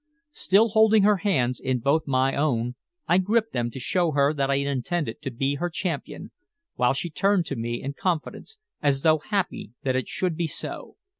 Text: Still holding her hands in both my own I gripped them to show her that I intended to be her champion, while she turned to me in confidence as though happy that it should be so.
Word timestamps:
Still 0.31 0.69
holding 0.69 1.03
her 1.03 1.17
hands 1.17 1.59
in 1.59 1.77
both 1.77 2.07
my 2.07 2.35
own 2.35 2.73
I 3.07 3.19
gripped 3.19 3.53
them 3.53 3.69
to 3.69 3.79
show 3.79 4.13
her 4.13 4.33
that 4.33 4.49
I 4.49 4.55
intended 4.55 5.21
to 5.21 5.29
be 5.29 5.57
her 5.57 5.69
champion, 5.69 6.31
while 6.73 6.93
she 6.93 7.11
turned 7.11 7.45
to 7.45 7.55
me 7.55 7.83
in 7.83 7.93
confidence 7.93 8.57
as 8.81 9.01
though 9.03 9.19
happy 9.19 9.73
that 9.83 9.95
it 9.95 10.07
should 10.07 10.35
be 10.35 10.47
so. 10.47 10.95